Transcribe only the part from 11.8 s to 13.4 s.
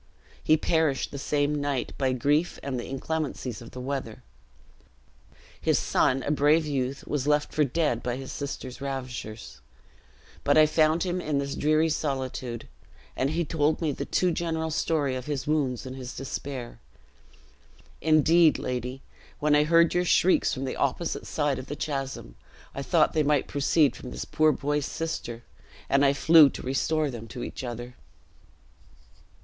solitude, and